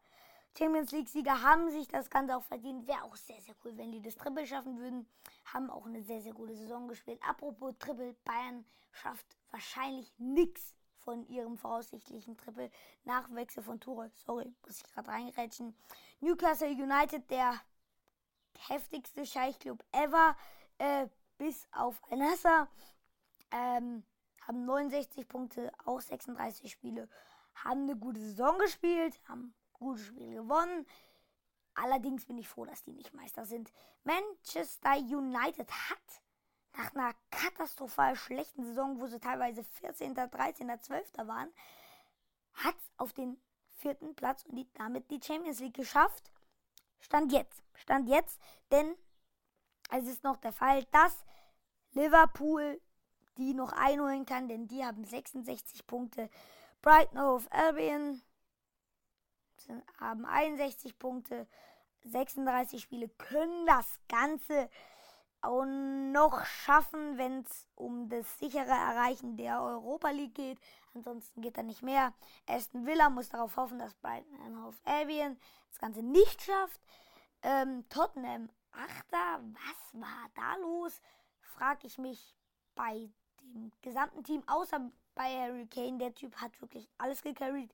Champions 0.58 0.92
League-Sieger 0.92 1.42
haben 1.42 1.72
sich 1.72 1.88
das 1.88 2.10
Ganze 2.10 2.38
auch 2.38 2.44
verdient. 2.44 2.88
Wäre 2.88 3.04
auch 3.04 3.16
sehr, 3.16 3.42
sehr 3.42 3.56
cool, 3.64 3.76
wenn 3.76 3.92
die 3.92 4.02
das 4.02 4.16
Triple 4.16 4.46
schaffen 4.46 4.78
würden. 4.78 5.08
Haben 5.46 5.70
auch 5.70 5.86
eine 5.86 6.04
sehr, 6.04 6.22
sehr 6.22 6.34
gute 6.34 6.56
Saison 6.56 6.88
gespielt. 6.88 7.20
Apropos 7.28 7.74
Triple, 7.80 8.16
Bayern 8.24 8.64
schafft 8.92 9.26
wahrscheinlich 9.50 10.14
nichts 10.20 10.76
von 10.98 11.28
ihrem 11.28 11.58
voraussichtlichen 11.58 12.38
Triple 12.38 12.70
nach 13.04 13.34
Wechsel 13.34 13.64
von 13.64 13.80
Tore. 13.80 14.12
Sorry, 14.14 14.54
muss 14.66 14.78
ich 14.78 14.84
gerade 14.94 15.10
reingerätschen. 15.10 15.76
Newcastle 16.20 16.70
United, 16.70 17.30
der 17.30 17.60
heftigste 18.68 19.26
Scheichclub 19.26 19.84
ever, 19.92 20.36
äh, 20.78 21.08
bis 21.38 21.68
auf 21.72 22.02
Al-Nassr, 22.12 22.68
ähm, 23.52 24.04
haben 24.42 24.66
69 24.66 25.28
Punkte, 25.28 25.72
auch 25.86 26.00
36 26.00 26.72
Spiele, 26.72 27.10
haben 27.56 27.84
eine 27.84 27.96
gute 27.96 28.20
Saison 28.20 28.58
gespielt, 28.60 29.20
haben 29.28 29.54
gute 29.84 30.02
Spiele 30.02 30.34
gewonnen. 30.36 30.86
Allerdings 31.75 32.25
bin 32.25 32.38
ich 32.38 32.48
froh, 32.48 32.66
dass 32.66 32.84
die 32.84 32.94
nicht 32.94 33.13
Meister 33.13 33.46
sind. 33.46 33.72
Manchester 34.04 34.96
United 34.98 35.70
hat 35.72 36.22
nach 36.75 36.94
einer 36.96 37.13
katastrophal 37.30 38.16
schlechten 38.16 38.63
Saison, 38.63 39.00
wo 39.00 39.08
sie 39.08 39.20
teilweise 39.20 39.63
14., 39.63 40.16
13., 40.16 40.72
12. 40.82 41.13
waren, 41.25 41.52
hat 42.54 42.75
auf 42.98 43.13
den 43.13 43.38
vierten 43.78 44.16
Platz 44.16 44.44
und 44.46 44.56
die, 44.56 44.68
damit 44.74 45.10
die 45.12 45.22
Champions 45.22 45.60
League 45.60 45.75
geschafft. 45.75 46.32
Stand 47.00 47.32
jetzt. 47.32 47.63
Stand 47.75 48.08
jetzt, 48.08 48.40
denn 48.72 48.96
es 49.92 50.08
ist 50.08 50.24
noch 50.24 50.38
der 50.38 50.54
Fall, 50.54 50.86
dass 50.86 51.24
Liverpool 51.92 52.80
die 53.38 53.54
noch 53.54 53.72
einholen 53.72 54.25
kann, 54.25 54.48
denn 54.48 54.68
die 54.68 54.86
haben 54.86 55.04
66 55.04 55.88
Punkte. 55.88 56.30
Brighton 56.82 57.20
Hove 57.20 57.52
Albion 57.52 58.22
haben 60.00 60.25
61 60.25 60.98
Punkte, 60.98 61.48
36 62.03 62.82
Spiele, 62.82 63.10
können 63.10 63.65
das 63.65 64.00
Ganze 64.10 64.70
auch 65.41 65.65
noch 65.65 66.46
schaffen, 66.46 67.17
wenn 67.17 67.41
es 67.41 67.67
um 67.75 68.08
das 68.08 68.39
sichere 68.39 68.70
Erreichen 68.70 69.36
der 69.36 69.62
Europa 69.62 70.10
League 70.10 70.36
geht. 70.36 70.58
Ansonsten 70.93 71.41
geht 71.41 71.58
da 71.58 71.63
nicht 71.63 71.82
mehr. 71.82 72.13
Aston 72.48 72.86
Villa 72.86 73.10
muss 73.10 73.29
darauf 73.29 73.58
hoffen, 73.58 73.77
dass 73.77 73.93
Brighton 73.96 74.63
Hove 74.63 74.77
Albion 74.86 75.38
das 75.70 75.79
Ganze 75.79 76.01
nicht 76.01 76.41
schafft. 76.41 76.79
Ähm, 77.41 77.84
Tottenham 77.89 78.50
Achter, 78.72 79.43
was 79.53 80.01
war 80.01 80.29
da 80.34 80.55
los? 80.55 81.01
Frag 81.41 81.84
ich 81.84 81.98
mich 81.98 82.36
bei 82.74 83.10
dem 83.41 83.72
gesamten 83.82 84.24
Team, 84.24 84.43
außer 84.48 84.89
bei 85.13 85.41
Harry 85.41 85.67
Kane. 85.67 85.98
Der 85.98 86.13
Typ 86.13 86.36
hat 86.38 86.60
wirklich 86.62 86.89
alles 86.98 87.22
gecarried. 87.22 87.72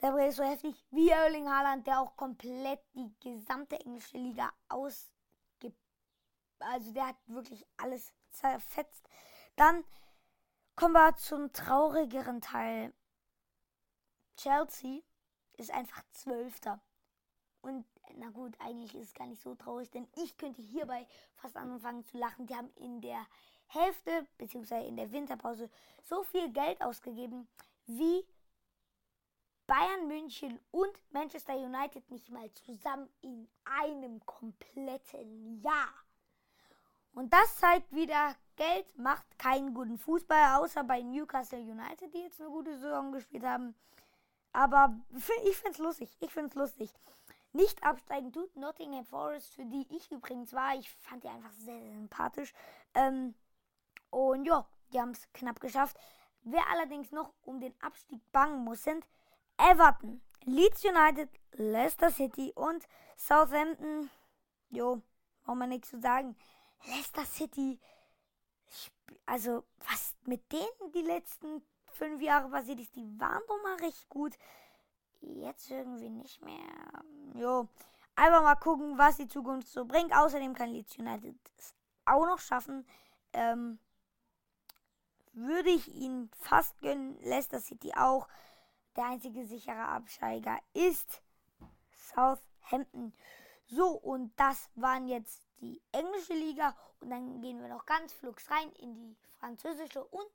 Der 0.00 0.16
ist 0.28 0.36
so 0.36 0.44
heftig 0.44 0.84
wie 0.90 1.08
Erling 1.08 1.48
Haaland, 1.48 1.86
der 1.86 2.00
auch 2.00 2.16
komplett 2.16 2.80
die 2.94 3.12
gesamte 3.20 3.80
englische 3.80 4.16
Liga 4.16 4.52
ausgibt. 4.68 5.78
Also 6.60 6.92
der 6.92 7.08
hat 7.08 7.16
wirklich 7.26 7.66
alles 7.76 8.12
zerfetzt. 8.30 9.08
Dann 9.56 9.84
kommen 10.76 10.94
wir 10.94 11.16
zum 11.16 11.52
traurigeren 11.52 12.40
Teil. 12.40 12.94
Chelsea 14.36 15.00
ist 15.56 15.72
einfach 15.72 16.04
Zwölfter. 16.12 16.80
Und 17.60 17.84
na 18.14 18.30
gut, 18.30 18.54
eigentlich 18.60 18.94
ist 18.94 19.08
es 19.08 19.14
gar 19.14 19.26
nicht 19.26 19.42
so 19.42 19.56
traurig, 19.56 19.90
denn 19.90 20.06
ich 20.14 20.36
könnte 20.36 20.62
hierbei 20.62 21.08
fast 21.34 21.56
anfangen 21.56 22.04
zu 22.04 22.16
lachen. 22.18 22.46
Die 22.46 22.54
haben 22.54 22.70
in 22.76 23.00
der 23.00 23.26
Hälfte, 23.66 24.26
beziehungsweise 24.38 24.86
in 24.86 24.96
der 24.96 25.10
Winterpause, 25.10 25.68
so 26.04 26.22
viel 26.22 26.52
Geld 26.52 26.80
ausgegeben, 26.80 27.48
wie 27.86 28.24
Bayern 29.68 30.08
München 30.08 30.58
und 30.70 30.90
Manchester 31.10 31.54
United 31.54 32.10
nicht 32.10 32.30
mal 32.30 32.50
zusammen 32.54 33.06
in 33.20 33.46
einem 33.64 34.24
kompletten 34.24 35.60
Jahr. 35.60 35.92
Und 37.12 37.32
das 37.32 37.56
zeigt 37.58 37.92
wieder, 37.94 38.34
Geld 38.56 38.96
macht 38.96 39.38
keinen 39.38 39.74
guten 39.74 39.98
Fußball, 39.98 40.56
außer 40.56 40.84
bei 40.84 41.02
Newcastle 41.02 41.60
United, 41.60 42.12
die 42.14 42.22
jetzt 42.22 42.40
eine 42.40 42.48
gute 42.48 42.78
Saison 42.78 43.12
gespielt 43.12 43.44
haben. 43.44 43.74
Aber 44.54 44.98
ich 45.44 45.56
finde 45.56 45.72
es 45.72 45.78
lustig. 45.78 46.16
Ich 46.20 46.32
finde 46.32 46.48
es 46.48 46.54
lustig. 46.54 46.90
Nicht 47.52 47.82
absteigen 47.82 48.32
tut 48.32 48.56
Nottingham 48.56 49.04
Forest, 49.04 49.54
für 49.54 49.66
die 49.66 49.86
ich 49.90 50.10
übrigens 50.10 50.54
war. 50.54 50.76
Ich 50.76 50.90
fand 50.90 51.24
die 51.24 51.28
einfach 51.28 51.52
sehr, 51.52 51.78
sehr 51.78 51.92
sympathisch. 51.92 52.54
Ähm, 52.94 53.34
und 54.08 54.46
ja, 54.46 54.66
die 54.92 55.00
haben 55.00 55.10
es 55.10 55.30
knapp 55.34 55.60
geschafft. 55.60 55.98
Wer 56.40 56.66
allerdings 56.70 57.12
noch 57.12 57.34
um 57.42 57.60
den 57.60 57.74
Abstieg 57.82 58.22
bangen 58.32 58.64
muss, 58.64 58.82
sind 58.82 59.04
Everton, 59.58 60.22
Leeds 60.44 60.84
United, 60.84 61.28
Leicester 61.52 62.10
City 62.10 62.52
und 62.54 62.86
Southampton. 63.16 64.10
Jo, 64.70 65.02
braucht 65.42 65.58
man 65.58 65.68
nichts 65.68 65.90
zu 65.90 66.00
sagen. 66.00 66.36
Leicester 66.86 67.24
City, 67.24 67.78
also 69.26 69.64
was 69.88 70.14
mit 70.24 70.50
denen 70.52 70.92
die 70.94 71.02
letzten 71.02 71.62
fünf 71.86 72.22
Jahre 72.22 72.48
passiert 72.48 72.80
ist, 72.80 72.94
die 72.94 73.20
waren 73.20 73.42
doch 73.48 73.62
mal 73.62 73.76
recht 73.76 74.08
gut. 74.08 74.38
Jetzt 75.20 75.70
irgendwie 75.70 76.10
nicht 76.10 76.40
mehr. 76.42 77.02
Jo, 77.34 77.68
einfach 78.14 78.42
mal 78.42 78.54
gucken, 78.54 78.96
was 78.96 79.16
die 79.16 79.26
Zukunft 79.26 79.68
so 79.68 79.84
bringt. 79.84 80.14
Außerdem 80.14 80.54
kann 80.54 80.70
Leeds 80.70 80.96
United 80.98 81.36
es 81.58 81.74
auch 82.04 82.24
noch 82.26 82.38
schaffen. 82.38 82.86
Ähm, 83.32 83.80
würde 85.32 85.70
ich 85.70 85.88
ihn 85.88 86.30
fast 86.38 86.80
gönnen. 86.80 87.18
Leicester 87.22 87.60
City 87.60 87.92
auch. 87.96 88.28
Der 88.98 89.06
einzige 89.06 89.46
sichere 89.46 89.86
Absteiger 89.86 90.58
ist 90.74 91.22
Southampton. 91.92 93.12
So, 93.66 93.90
und 93.90 94.32
das 94.34 94.70
waren 94.74 95.06
jetzt 95.06 95.40
die 95.60 95.80
englische 95.92 96.34
Liga. 96.34 96.76
Und 96.98 97.10
dann 97.10 97.40
gehen 97.40 97.60
wir 97.60 97.68
noch 97.68 97.86
ganz 97.86 98.12
flugs 98.12 98.50
rein 98.50 98.72
in 98.72 98.96
die 98.96 99.16
französische 99.38 100.04
und 100.04 100.26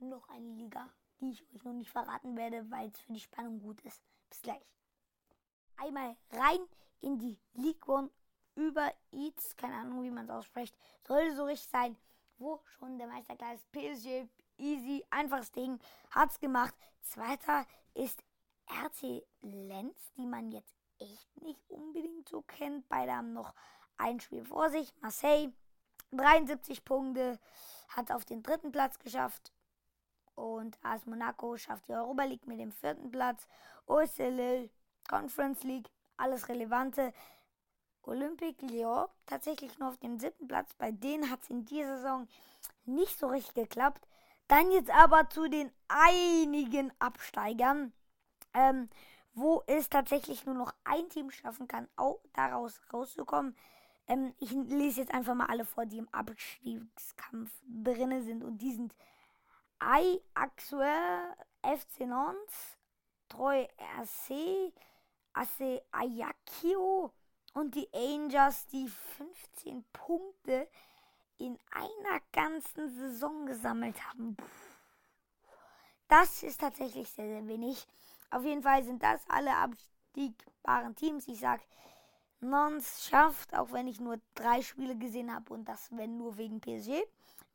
noch 0.00 0.28
eine 0.30 0.48
Liga, 0.48 0.88
die 1.20 1.30
ich 1.30 1.44
euch 1.54 1.62
noch 1.62 1.74
nicht 1.74 1.92
verraten 1.92 2.36
werde, 2.36 2.68
weil 2.72 2.88
es 2.88 2.98
für 2.98 3.12
die 3.12 3.20
Spannung 3.20 3.60
gut 3.60 3.80
ist. 3.82 4.02
Bis 4.28 4.42
gleich. 4.42 4.66
Einmal 5.76 6.16
rein 6.32 6.58
in 7.02 7.20
die 7.20 7.38
League 7.54 7.88
One 7.88 8.10
über 8.56 8.92
Eats, 9.12 9.56
keine 9.56 9.76
Ahnung, 9.76 10.02
wie 10.02 10.10
man 10.10 10.24
es 10.24 10.30
ausspricht. 10.30 10.76
Sollte 11.06 11.36
so 11.36 11.44
richtig 11.44 11.70
sein, 11.70 11.96
wo 12.38 12.60
schon 12.64 12.98
der 12.98 13.06
Meisterklar 13.06 13.54
ist. 13.54 13.70
PSG, 13.70 14.26
easy, 14.62 15.04
einfaches 15.10 15.52
Ding, 15.52 15.78
hat's 16.10 16.38
gemacht. 16.38 16.74
Zweiter 17.02 17.66
ist 17.94 18.22
RC 18.70 19.24
Lenz, 19.42 19.96
die 20.16 20.26
man 20.26 20.50
jetzt 20.50 20.74
echt 20.98 21.42
nicht 21.42 21.60
unbedingt 21.68 22.28
so 22.28 22.42
kennt. 22.42 22.88
Beide 22.88 23.12
haben 23.12 23.32
noch 23.32 23.52
ein 23.98 24.20
Spiel 24.20 24.44
vor 24.44 24.70
sich. 24.70 24.92
Marseille, 25.00 25.52
73 26.12 26.84
Punkte, 26.84 27.38
hat 27.88 28.10
auf 28.12 28.24
den 28.24 28.42
dritten 28.42 28.72
Platz 28.72 28.98
geschafft. 28.98 29.52
Und 30.34 30.78
AS 30.82 31.04
Monaco 31.06 31.56
schafft 31.56 31.88
die 31.88 31.92
Europa 31.92 32.24
League 32.24 32.46
mit 32.46 32.58
dem 32.58 32.72
vierten 32.72 33.10
Platz. 33.10 33.46
OSL, 33.86 34.70
Conference 35.08 35.62
League, 35.64 35.90
alles 36.16 36.48
Relevante. 36.48 37.12
Olympique 38.04 38.62
Lyon 38.66 39.06
tatsächlich 39.26 39.78
nur 39.78 39.90
auf 39.90 39.98
dem 39.98 40.18
siebten 40.18 40.48
Platz. 40.48 40.72
Bei 40.74 40.90
denen 40.90 41.30
hat 41.30 41.42
es 41.42 41.50
in 41.50 41.64
dieser 41.64 41.96
Saison 41.96 42.26
nicht 42.84 43.18
so 43.18 43.28
richtig 43.28 43.54
geklappt. 43.54 44.06
Dann 44.48 44.70
jetzt 44.70 44.90
aber 44.90 45.28
zu 45.28 45.48
den 45.48 45.72
einigen 45.88 46.92
Absteigern, 46.98 47.92
ähm, 48.54 48.88
wo 49.34 49.62
es 49.66 49.88
tatsächlich 49.88 50.44
nur 50.44 50.54
noch 50.54 50.74
ein 50.84 51.08
Team 51.08 51.30
schaffen 51.30 51.68
kann, 51.68 51.88
auch 51.96 52.20
daraus 52.34 52.80
rauszukommen. 52.92 53.56
Ähm, 54.06 54.34
ich 54.38 54.50
lese 54.50 55.00
jetzt 55.00 55.14
einfach 55.14 55.34
mal 55.34 55.46
alle 55.46 55.64
vor, 55.64 55.86
die 55.86 55.98
im 55.98 56.08
Abstiegskampf 56.12 57.50
drin 57.66 58.22
sind. 58.22 58.44
Und 58.44 58.58
die 58.58 58.72
sind 58.72 58.94
Ajaxuer, 59.78 61.36
FC 61.62 62.00
Nantes, 62.06 62.78
Treu 63.28 63.66
RC, 63.98 64.72
AC 65.32 65.82
Ajaccio 65.90 67.12
und 67.54 67.74
die 67.74 67.88
Angels, 67.94 68.66
die 68.66 68.88
15 68.88 69.84
Punkte 69.92 70.68
in 71.42 71.58
einer 71.72 72.20
ganzen 72.32 72.88
Saison 72.88 73.46
gesammelt 73.46 73.96
haben. 74.08 74.36
Das 76.06 76.42
ist 76.44 76.60
tatsächlich 76.60 77.10
sehr, 77.10 77.26
sehr 77.26 77.48
wenig. 77.48 77.86
Auf 78.30 78.44
jeden 78.44 78.62
Fall 78.62 78.84
sind 78.84 79.02
das 79.02 79.20
alle 79.28 79.56
abstiegbaren 79.56 80.94
Teams. 80.94 81.26
Ich 81.26 81.40
sag, 81.40 81.60
Nons 82.40 83.08
schafft, 83.08 83.56
auch 83.56 83.72
wenn 83.72 83.88
ich 83.88 83.98
nur 83.98 84.20
drei 84.34 84.62
Spiele 84.62 84.96
gesehen 84.96 85.34
habe 85.34 85.52
und 85.52 85.64
das 85.64 85.88
wenn 85.90 86.16
nur 86.16 86.36
wegen 86.36 86.60
PSG, 86.60 87.02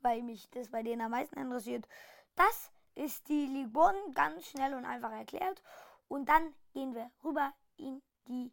weil 0.02 0.22
mich 0.22 0.50
das 0.50 0.70
bei 0.70 0.84
denen 0.84 1.02
am 1.02 1.12
meisten 1.12 1.40
interessiert. 1.40 1.88
Das 2.36 2.72
ist 2.96 3.28
die 3.30 3.46
Ligue 3.46 4.12
ganz 4.14 4.48
schnell 4.48 4.74
und 4.74 4.86
einfach 4.86 5.12
erklärt. 5.12 5.62
Und 6.10 6.28
dann 6.28 6.54
gehen 6.74 6.94
wir 6.94 7.10
rüber 7.24 7.54
in 7.78 8.02
die 8.28 8.52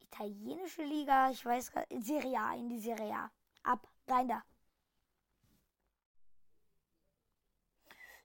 italienische 0.00 0.84
Liga. 0.84 1.30
Ich 1.30 1.44
weiß 1.44 1.72
gerade, 1.72 2.00
Serie 2.00 2.38
A, 2.38 2.54
in 2.54 2.68
die 2.68 2.80
Serie 2.80 3.14
A 3.14 3.30
ab, 3.62 3.86
rein 4.10 4.28
da. 4.28 4.42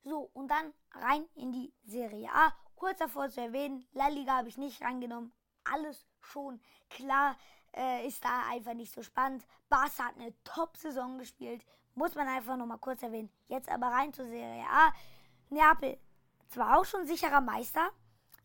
So, 0.04 0.30
und 0.34 0.50
dann 0.50 0.74
rein 0.92 1.26
in 1.36 1.52
die 1.52 1.74
Serie 1.84 2.30
A. 2.32 2.54
kurz 2.76 3.00
davor 3.00 3.30
zu 3.30 3.42
erwähnen, 3.42 3.88
La 3.94 4.08
Liga 4.08 4.38
habe 4.38 4.50
ich 4.50 4.58
nicht 4.58 4.82
reingenommen. 4.82 5.34
Alles 5.64 6.06
schon 6.22 6.62
klar, 6.90 7.36
äh, 7.76 8.08
ist 8.08 8.24
da 8.24 8.48
einfach 8.50 8.76
nicht 8.76 8.94
so 8.94 9.02
spannend. 9.02 9.46
Barca 9.68 10.06
hat 10.06 10.16
eine 10.16 10.34
Top-Saison 10.44 11.18
gespielt, 11.18 11.66
muss 11.96 12.14
man 12.14 12.28
einfach 12.28 12.56
nochmal 12.56 12.78
kurz 12.78 13.02
erwähnen. 13.02 13.32
Jetzt 13.48 13.68
aber 13.70 13.88
rein 13.88 14.14
zur 14.14 14.26
Serie 14.26 14.66
A. 14.70 14.94
Neapel, 15.50 15.98
zwar 16.50 16.78
auch 16.78 16.86
schon 16.86 17.08
sicherer 17.08 17.42
Meister, 17.42 17.90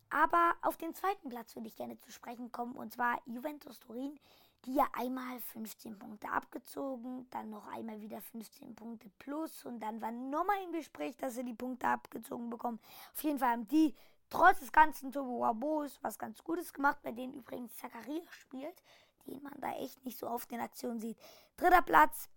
aber 0.09 0.55
auf 0.61 0.77
den 0.77 0.95
zweiten 0.95 1.29
Platz 1.29 1.55
würde 1.55 1.67
ich 1.67 1.75
gerne 1.75 1.99
zu 1.99 2.11
sprechen 2.11 2.51
kommen, 2.51 2.75
und 2.75 2.91
zwar 2.91 3.21
Juventus 3.25 3.79
Turin, 3.79 4.19
die 4.65 4.75
ja 4.75 4.87
einmal 4.93 5.39
15 5.53 5.97
Punkte 5.97 6.29
abgezogen, 6.29 7.27
dann 7.31 7.49
noch 7.49 7.67
einmal 7.67 7.99
wieder 8.01 8.21
15 8.21 8.75
Punkte 8.75 9.09
plus 9.17 9.65
und 9.65 9.79
dann 9.79 10.01
war 10.01 10.11
nochmal 10.11 10.63
im 10.63 10.71
Gespräch, 10.71 11.17
dass 11.17 11.35
sie 11.35 11.43
die 11.43 11.53
Punkte 11.53 11.87
abgezogen 11.87 12.49
bekommen. 12.49 12.79
Auf 13.13 13.23
jeden 13.23 13.39
Fall 13.39 13.51
haben 13.51 13.67
die 13.67 13.95
trotz 14.29 14.59
des 14.59 14.71
ganzen 14.71 15.11
Turbo 15.11 15.41
Wabos 15.41 15.99
was 16.01 16.17
ganz 16.17 16.43
Gutes 16.43 16.73
gemacht, 16.73 16.99
bei 17.01 17.11
denen 17.11 17.33
übrigens 17.33 17.75
Zakaria 17.77 18.21
spielt, 18.31 18.81
den 19.27 19.41
man 19.41 19.53
da 19.59 19.73
echt 19.73 20.03
nicht 20.05 20.17
so 20.17 20.27
oft 20.27 20.51
in 20.51 20.59
Aktion 20.59 20.99
sieht. 20.99 21.17
Dritter 21.57 21.81
Platz 21.81 22.29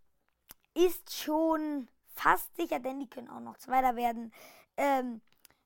ist 0.75 1.15
schon 1.15 1.89
fast 2.15 2.55
sicher, 2.57 2.81
denn 2.81 3.01
die 3.01 3.09
können 3.09 3.29
auch 3.29 3.41
noch 3.41 3.59
Zweiter 3.59 3.97
werden. 3.97 4.33
Ähm, 4.77 5.21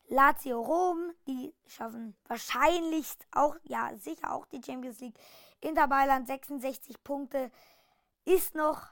Lazio 0.08 0.60
Rom, 0.60 1.12
die 1.26 1.54
schaffen 1.66 2.16
wahrscheinlich 2.26 3.06
auch, 3.32 3.56
ja, 3.64 3.94
sicher 3.96 4.32
auch 4.32 4.46
die 4.46 4.62
Champions 4.64 5.00
League. 5.00 5.18
Inter 5.60 5.86
Mailand 5.86 6.26
66 6.26 7.02
Punkte, 7.02 7.50
ist 8.24 8.54
noch 8.54 8.88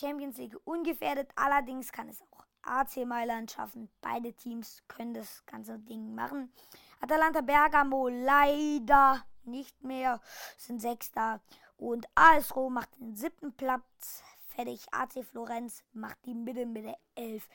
Champions 0.00 0.38
League 0.38 0.56
ungefährdet, 0.64 1.28
allerdings 1.34 1.90
kann 1.90 2.08
es 2.08 2.22
auch 2.22 2.44
AC 2.62 3.04
Mailand 3.06 3.50
schaffen. 3.50 3.88
Beide 4.00 4.32
Teams 4.32 4.82
können 4.88 5.14
das 5.14 5.44
ganze 5.46 5.78
Ding 5.78 6.14
machen. 6.14 6.52
Atalanta 7.00 7.40
Bergamo 7.40 8.08
leider 8.08 9.24
nicht 9.44 9.82
mehr, 9.82 10.20
sind 10.56 10.80
Sechster. 10.80 11.40
Und 11.76 12.06
AS 12.14 12.54
Rom 12.54 12.74
macht 12.74 12.98
den 13.00 13.14
siebten 13.14 13.52
Platz 13.54 14.22
fertig. 14.48 14.84
AC 14.92 15.24
Florenz 15.24 15.84
macht 15.92 16.18
die 16.26 16.34
Mitte 16.34 16.66
mit 16.66 16.84
der 16.84 16.98
11. 17.14 17.48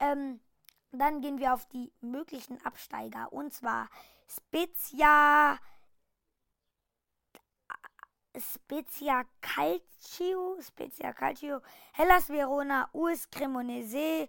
Ähm, 0.00 0.40
dann 0.92 1.20
gehen 1.20 1.38
wir 1.38 1.54
auf 1.54 1.66
die 1.66 1.92
möglichen 2.00 2.64
Absteiger. 2.64 3.32
Und 3.32 3.52
zwar 3.52 3.88
Spezia. 4.26 5.58
Spezia 8.38 9.24
Calcio, 9.40 10.56
Spezia 10.60 11.12
Calcio, 11.12 11.60
Hellas 11.92 12.28
Verona, 12.28 12.88
US 12.94 13.28
Cremonese 13.30 14.28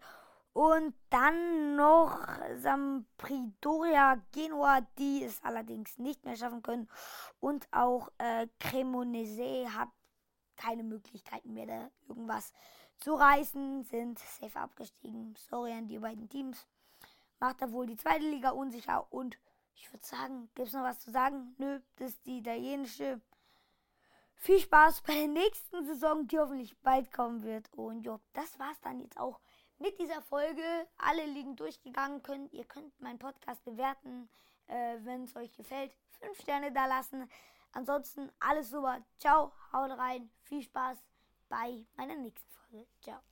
und 0.53 0.93
dann 1.10 1.75
noch 1.75 2.17
Sampdoria 2.58 4.22
Genua, 4.31 4.81
die 4.98 5.24
es 5.24 5.41
allerdings 5.43 5.98
nicht 5.98 6.25
mehr 6.25 6.36
schaffen 6.36 6.62
können. 6.62 6.89
Und 7.39 7.67
auch 7.72 8.10
äh, 8.17 8.48
Cremonese 8.60 9.74
hat 9.74 9.89
keine 10.58 10.84
Möglichkeiten 10.84 11.53
mehr, 11.53 11.67
da 11.67 11.91
irgendwas 12.08 12.53
zu 12.98 13.15
reißen, 13.15 13.84
sind 13.84 14.20
safe 14.20 14.60
abgestiegen. 14.60 15.36
Sorry 15.50 15.72
an 15.72 15.88
die 15.88 16.00
beiden 16.00 16.29
Teams. 16.29 16.65
Macht 17.39 17.62
da 17.62 17.72
wohl 17.72 17.88
die 17.88 17.98
zweite 17.98 18.25
Liga 18.25 18.51
unsicher. 18.51 19.12
Und 19.12 19.38
ich 19.75 19.91
würde 19.91 20.05
sagen, 20.05 20.50
gibt 20.53 20.67
es 20.67 20.74
noch 20.74 20.84
was 20.84 21.00
zu 21.00 21.12
sagen? 21.12 21.55
Nö, 21.58 21.79
das 21.96 22.12
ist 22.12 22.25
die 22.25 22.39
italienische. 22.39 23.22
Viel 24.43 24.60
Spaß 24.60 25.01
bei 25.01 25.13
der 25.13 25.27
nächsten 25.27 25.86
Saison, 25.86 26.25
die 26.25 26.39
hoffentlich 26.39 26.75
bald 26.79 27.12
kommen 27.12 27.43
wird. 27.43 27.69
Und 27.75 28.01
jo, 28.01 28.19
das 28.33 28.57
war's 28.57 28.81
dann 28.81 29.00
jetzt 29.00 29.19
auch 29.19 29.39
mit 29.77 30.00
dieser 30.00 30.19
Folge. 30.24 30.63
Alle 30.98 31.27
liegen 31.27 31.55
durchgegangen. 31.55 32.24
Könnt, 32.24 32.51
ihr 32.51 32.65
könnt 32.65 33.00
meinen 33.00 33.19
Podcast 33.19 33.63
bewerten, 33.63 34.27
äh, 34.65 34.98
wenn 35.03 35.25
es 35.25 35.36
euch 35.36 35.53
gefällt. 35.53 35.95
Fünf 36.19 36.41
Sterne 36.41 36.71
da 36.71 36.88
lassen. 36.88 37.29
Ansonsten 37.74 38.31
alles 38.39 38.71
super. 38.71 39.05
Ciao, 39.19 39.51
haut 39.74 39.91
rein. 39.91 40.31
Viel 40.41 40.63
Spaß 40.63 40.98
bei 41.48 41.86
meiner 41.95 42.15
nächsten 42.15 42.50
Folge. 42.50 42.88
Ciao. 43.00 43.30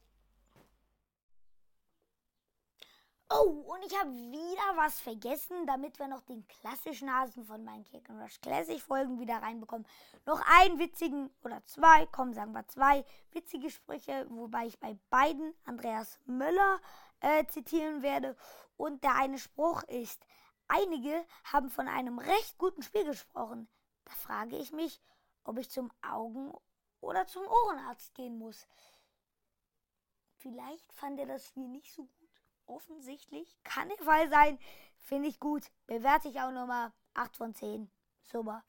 Oh, 3.31 3.63
und 3.67 3.85
ich 3.85 3.95
habe 3.95 4.11
wieder 4.11 4.75
was 4.75 4.99
vergessen, 4.99 5.67
damit 5.67 5.99
wir 5.99 6.07
noch 6.07 6.21
den 6.23 6.47
klassischen 6.47 7.13
Hasen 7.13 7.45
von 7.45 7.63
meinen 7.63 7.83
Kick 7.83 8.09
Rush 8.09 8.41
Classic 8.41 8.81
Folgen 8.81 9.19
wieder 9.19 9.37
reinbekommen. 9.37 9.85
Noch 10.25 10.41
einen 10.59 10.79
witzigen 10.79 11.29
oder 11.43 11.63
zwei, 11.65 12.07
komm, 12.07 12.33
sagen 12.33 12.53
wir 12.53 12.67
zwei 12.67 13.05
witzige 13.31 13.69
Sprüche, 13.69 14.25
wobei 14.31 14.65
ich 14.65 14.79
bei 14.79 14.97
beiden 15.11 15.53
Andreas 15.65 16.19
Möller 16.25 16.81
äh, 17.19 17.45
zitieren 17.45 18.01
werde. 18.01 18.35
Und 18.77 19.03
der 19.03 19.13
eine 19.13 19.37
Spruch 19.37 19.83
ist, 19.83 20.25
einige 20.67 21.23
haben 21.43 21.69
von 21.69 21.87
einem 21.87 22.17
recht 22.17 22.57
guten 22.57 22.81
Spiel 22.81 23.05
gesprochen. 23.05 23.67
Da 24.05 24.11
frage 24.13 24.57
ich 24.57 24.71
mich, 24.71 24.99
ob 25.43 25.59
ich 25.59 25.69
zum 25.69 25.91
Augen- 26.01 26.51
oder 26.99 27.27
zum 27.27 27.43
Ohrenarzt 27.45 28.15
gehen 28.15 28.39
muss. 28.39 28.67
Vielleicht 30.37 30.91
fand 30.93 31.19
er 31.19 31.27
das 31.27 31.45
Spiel 31.45 31.67
nicht 31.67 31.93
so 31.93 32.05
gut. 32.05 32.18
Offensichtlich 32.69 33.57
kann 33.63 33.89
der 33.89 33.97
Fall 33.97 34.29
sein. 34.29 34.59
Finde 34.99 35.27
ich 35.27 35.39
gut. 35.39 35.71
Bewerte 35.87 36.27
ich 36.27 36.39
auch 36.39 36.51
nochmal 36.51 36.91
8 37.15 37.35
von 37.35 37.55
10. 37.55 37.89
Super. 38.21 38.63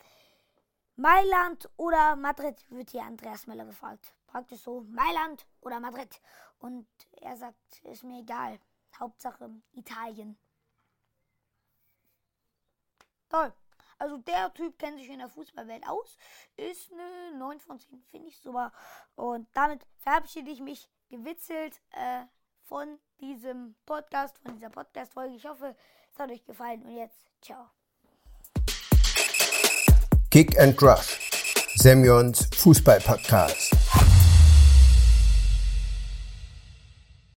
Mailand 0.96 1.68
oder 1.76 2.16
Madrid, 2.16 2.64
wird 2.70 2.90
hier 2.90 3.02
Andreas 3.02 3.46
Möller 3.46 3.66
gefragt. 3.66 4.14
Praktisch 4.26 4.60
so, 4.60 4.82
Mailand 4.88 5.46
oder 5.60 5.80
Madrid. 5.80 6.20
Und 6.60 6.86
er 7.20 7.36
sagt, 7.36 7.82
ist 7.84 8.02
mir 8.02 8.20
egal. 8.20 8.58
Hauptsache 8.98 9.50
Italien. 9.72 10.38
Toll. 13.28 13.52
Also 13.98 14.16
der 14.16 14.52
Typ 14.54 14.78
kennt 14.78 14.98
sich 14.98 15.10
in 15.10 15.18
der 15.18 15.28
Fußballwelt 15.28 15.86
aus. 15.86 16.16
Ist 16.56 16.90
eine 16.90 17.36
9 17.36 17.60
von 17.60 17.78
10, 17.78 18.02
finde 18.04 18.28
ich 18.28 18.38
super. 18.40 18.72
Und 19.14 19.46
damit 19.52 19.86
verabschiede 19.98 20.50
ich 20.50 20.60
mich 20.60 20.88
gewitzelt 21.10 21.82
äh, 21.90 22.24
von 22.70 22.98
diesem 23.20 23.74
Podcast, 23.84 24.38
von 24.44 24.54
dieser 24.54 24.70
Podcast-Folge. 24.70 25.34
Ich 25.34 25.44
hoffe, 25.44 25.74
es 26.12 26.18
hat 26.18 26.30
euch 26.30 26.44
gefallen. 26.46 26.82
Und 26.82 26.96
jetzt, 26.96 27.18
ciao. 27.42 27.68
Kick 30.30 30.58
and 30.58 30.80
Rush. 30.80 31.18
Semyons 31.74 32.48
Fußball-Podcast. 32.56 34.09